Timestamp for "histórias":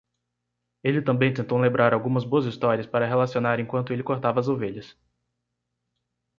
2.47-2.87